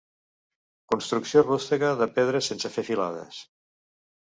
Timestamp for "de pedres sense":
2.01-2.73